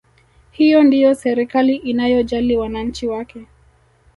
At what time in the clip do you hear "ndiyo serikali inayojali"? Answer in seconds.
0.83-2.57